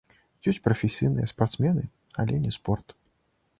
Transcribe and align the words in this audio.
Ёсць 0.51 0.59
прафесійныя 0.67 1.29
спартсмены, 1.33 1.83
але 2.23 2.41
не 2.47 2.51
спорт. 2.59 2.87